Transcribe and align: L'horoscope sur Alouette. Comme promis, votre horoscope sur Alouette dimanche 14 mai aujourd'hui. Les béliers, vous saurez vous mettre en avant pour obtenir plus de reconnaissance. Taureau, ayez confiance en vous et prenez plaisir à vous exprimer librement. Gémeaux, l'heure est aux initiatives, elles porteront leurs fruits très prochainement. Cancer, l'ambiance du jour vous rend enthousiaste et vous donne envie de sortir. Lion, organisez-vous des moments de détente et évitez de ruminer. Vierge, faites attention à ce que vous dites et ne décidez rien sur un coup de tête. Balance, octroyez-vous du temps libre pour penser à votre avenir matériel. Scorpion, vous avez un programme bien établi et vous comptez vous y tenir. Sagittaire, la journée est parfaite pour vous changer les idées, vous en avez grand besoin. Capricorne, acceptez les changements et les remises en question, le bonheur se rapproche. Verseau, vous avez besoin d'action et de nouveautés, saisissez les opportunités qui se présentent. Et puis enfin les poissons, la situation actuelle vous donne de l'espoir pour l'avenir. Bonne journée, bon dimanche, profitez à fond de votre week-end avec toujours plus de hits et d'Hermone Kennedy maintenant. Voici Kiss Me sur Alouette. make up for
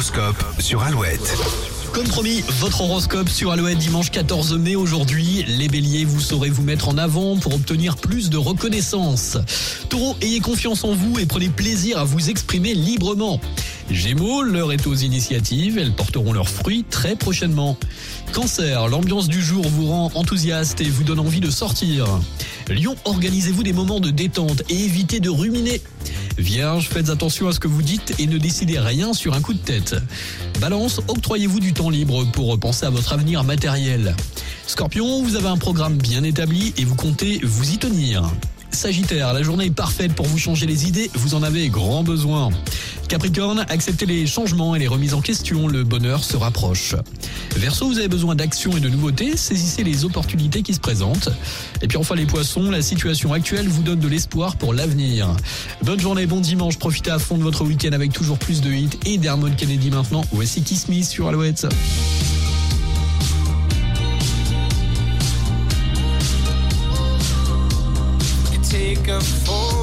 L'horoscope 0.00 0.42
sur 0.58 0.82
Alouette. 0.82 1.36
Comme 1.92 2.06
promis, 2.06 2.42
votre 2.58 2.80
horoscope 2.80 3.28
sur 3.28 3.52
Alouette 3.52 3.76
dimanche 3.76 4.10
14 4.10 4.54
mai 4.54 4.74
aujourd'hui. 4.74 5.44
Les 5.46 5.68
béliers, 5.68 6.06
vous 6.06 6.20
saurez 6.20 6.48
vous 6.48 6.62
mettre 6.62 6.88
en 6.88 6.96
avant 6.96 7.36
pour 7.36 7.54
obtenir 7.54 7.96
plus 7.96 8.30
de 8.30 8.38
reconnaissance. 8.38 9.36
Taureau, 9.90 10.16
ayez 10.22 10.40
confiance 10.40 10.84
en 10.84 10.94
vous 10.94 11.18
et 11.18 11.26
prenez 11.26 11.50
plaisir 11.50 11.98
à 11.98 12.04
vous 12.04 12.30
exprimer 12.30 12.72
librement. 12.72 13.42
Gémeaux, 13.90 14.42
l'heure 14.42 14.72
est 14.72 14.86
aux 14.86 14.94
initiatives, 14.94 15.76
elles 15.76 15.92
porteront 15.92 16.32
leurs 16.32 16.48
fruits 16.48 16.86
très 16.88 17.14
prochainement. 17.14 17.76
Cancer, 18.32 18.88
l'ambiance 18.88 19.28
du 19.28 19.42
jour 19.42 19.68
vous 19.68 19.88
rend 19.88 20.10
enthousiaste 20.14 20.80
et 20.80 20.88
vous 20.88 21.04
donne 21.04 21.20
envie 21.20 21.40
de 21.40 21.50
sortir. 21.50 22.06
Lion, 22.70 22.96
organisez-vous 23.04 23.64
des 23.64 23.74
moments 23.74 24.00
de 24.00 24.10
détente 24.10 24.62
et 24.70 24.84
évitez 24.84 25.20
de 25.20 25.28
ruminer. 25.28 25.82
Vierge, 26.38 26.88
faites 26.88 27.10
attention 27.10 27.48
à 27.48 27.52
ce 27.52 27.60
que 27.60 27.68
vous 27.68 27.82
dites 27.82 28.14
et 28.18 28.26
ne 28.26 28.38
décidez 28.38 28.78
rien 28.78 29.12
sur 29.12 29.34
un 29.34 29.40
coup 29.40 29.52
de 29.52 29.58
tête. 29.58 29.96
Balance, 30.60 31.00
octroyez-vous 31.08 31.60
du 31.60 31.72
temps 31.72 31.90
libre 31.90 32.24
pour 32.32 32.58
penser 32.58 32.86
à 32.86 32.90
votre 32.90 33.12
avenir 33.12 33.44
matériel. 33.44 34.14
Scorpion, 34.66 35.22
vous 35.22 35.36
avez 35.36 35.48
un 35.48 35.56
programme 35.56 35.96
bien 35.96 36.22
établi 36.22 36.72
et 36.76 36.84
vous 36.84 36.94
comptez 36.94 37.40
vous 37.42 37.72
y 37.72 37.78
tenir. 37.78 38.30
Sagittaire, 38.70 39.32
la 39.32 39.42
journée 39.42 39.66
est 39.66 39.70
parfaite 39.70 40.14
pour 40.14 40.26
vous 40.26 40.38
changer 40.38 40.66
les 40.66 40.86
idées, 40.86 41.10
vous 41.14 41.34
en 41.34 41.42
avez 41.42 41.68
grand 41.68 42.02
besoin. 42.02 42.50
Capricorne, 43.08 43.66
acceptez 43.68 44.06
les 44.06 44.26
changements 44.26 44.74
et 44.74 44.78
les 44.78 44.86
remises 44.86 45.14
en 45.14 45.20
question, 45.20 45.66
le 45.66 45.84
bonheur 45.84 46.24
se 46.24 46.36
rapproche. 46.36 46.94
Verseau, 47.56 47.88
vous 47.88 47.98
avez 47.98 48.08
besoin 48.08 48.36
d'action 48.36 48.76
et 48.76 48.80
de 48.80 48.88
nouveautés, 48.88 49.36
saisissez 49.36 49.82
les 49.82 50.04
opportunités 50.04 50.62
qui 50.62 50.74
se 50.74 50.80
présentent. 50.80 51.30
Et 51.82 51.88
puis 51.88 51.98
enfin 51.98 52.14
les 52.14 52.26
poissons, 52.26 52.70
la 52.70 52.82
situation 52.82 53.32
actuelle 53.32 53.68
vous 53.68 53.82
donne 53.82 54.00
de 54.00 54.08
l'espoir 54.08 54.56
pour 54.56 54.72
l'avenir. 54.72 55.28
Bonne 55.82 56.00
journée, 56.00 56.26
bon 56.26 56.40
dimanche, 56.40 56.78
profitez 56.78 57.10
à 57.10 57.18
fond 57.18 57.36
de 57.36 57.42
votre 57.42 57.64
week-end 57.64 57.92
avec 57.92 58.12
toujours 58.12 58.38
plus 58.38 58.60
de 58.60 58.70
hits 58.70 58.98
et 59.06 59.18
d'Hermone 59.18 59.56
Kennedy 59.56 59.90
maintenant. 59.90 60.22
Voici 60.32 60.62
Kiss 60.62 60.88
Me 60.88 61.02
sur 61.02 61.28
Alouette. 61.28 61.66
make 68.90 69.08
up 69.08 69.22
for 69.22 69.79